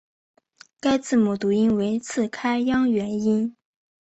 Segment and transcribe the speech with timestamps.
[0.79, 3.55] 该字母读音为次开央元音。